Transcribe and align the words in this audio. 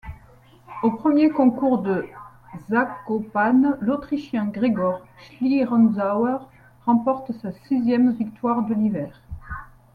Au 0.81 0.89
premier 0.91 1.29
concours 1.29 1.83
de 1.83 2.07
Zakopane, 2.71 3.77
l'Autrichien 3.81 4.47
Gregor 4.47 5.05
Schlierenzauer 5.19 6.49
remporte 6.87 7.33
sa 7.33 7.51
sixième 7.67 8.11
victoire 8.11 8.63
de 8.63 8.73
l'hiver. 8.73 9.21